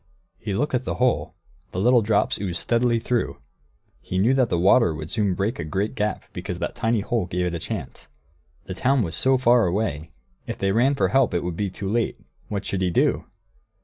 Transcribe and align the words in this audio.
He 0.39 0.55
looked 0.55 0.73
at 0.73 0.83
the 0.83 0.95
hole; 0.95 1.35
the 1.71 1.79
little 1.79 2.01
drops 2.01 2.39
oozed 2.41 2.59
steadily 2.59 2.99
through; 2.99 3.37
he 4.01 4.17
knew 4.17 4.33
that 4.33 4.49
the 4.49 4.57
water 4.57 4.95
would 4.95 5.11
soon 5.11 5.35
break 5.35 5.59
a 5.59 5.63
great 5.63 5.93
gap, 5.93 6.23
because 6.33 6.57
that 6.57 6.73
tiny 6.73 7.01
hole 7.01 7.27
gave 7.27 7.45
it 7.45 7.53
a 7.53 7.59
chance. 7.59 8.07
The 8.65 8.73
town 8.73 9.03
was 9.03 9.13
so 9.15 9.37
far 9.37 9.67
away 9.67 10.09
if 10.47 10.57
they 10.57 10.71
ran 10.71 10.95
for 10.95 11.09
help 11.09 11.35
it 11.35 11.43
would 11.43 11.55
be 11.55 11.69
too 11.69 11.87
late; 11.87 12.19
what 12.47 12.65
should 12.65 12.81
he 12.81 12.89
do? 12.89 13.25